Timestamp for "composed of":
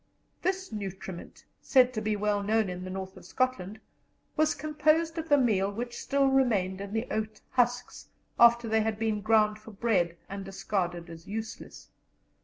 4.55-5.29